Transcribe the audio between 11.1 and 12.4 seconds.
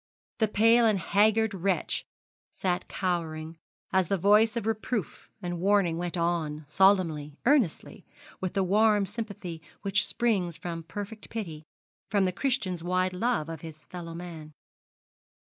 pity, from the